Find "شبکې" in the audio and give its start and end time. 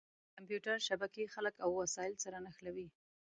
0.87-1.31